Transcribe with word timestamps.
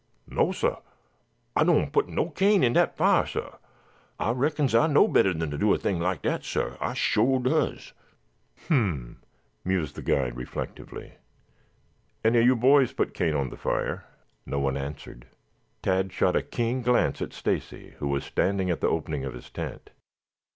"No, 0.27 0.51
sah, 0.51 0.79
Ah 1.55 1.63
doan' 1.63 1.91
put 1.91 2.07
no 2.07 2.31
cane 2.31 2.65
on 2.65 2.73
dat 2.73 2.97
fiah, 2.97 3.27
sah. 3.27 3.57
Ah 4.19 4.33
reckons 4.35 4.73
Ah 4.73 4.87
know'd 4.87 5.13
bettah 5.13 5.35
dan 5.35 5.51
to 5.51 5.59
do 5.59 5.71
a 5.75 5.77
thing 5.77 5.99
like 5.99 6.23
dat, 6.23 6.43
sah. 6.43 6.75
Ah 6.81 6.95
suah 6.95 7.37
does." 7.37 7.93
"Hm 8.67 8.71
m 8.71 9.21
m!" 9.21 9.21
mused 9.63 9.93
the 9.95 10.01
guide 10.01 10.35
reflectively. 10.37 11.17
"Any 12.25 12.39
of 12.39 12.45
you 12.47 12.55
boys 12.55 12.93
put 12.93 13.13
cane 13.13 13.35
on 13.35 13.51
the 13.51 13.57
fire?" 13.57 14.05
No 14.43 14.57
one 14.59 14.75
answered. 14.75 15.27
Tad 15.83 16.11
shot 16.11 16.35
a 16.35 16.41
keen 16.41 16.81
glance 16.81 17.21
at 17.21 17.31
Stacy 17.31 17.93
who 17.99 18.07
was 18.07 18.25
standing 18.25 18.71
at 18.71 18.81
the 18.81 18.87
opening 18.89 19.23
of 19.23 19.35
his 19.35 19.51
tent. 19.51 19.91